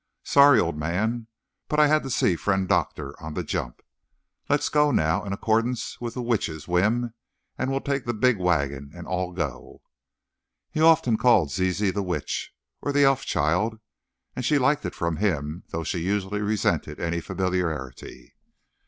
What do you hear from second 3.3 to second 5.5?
the jump. Let's go now, in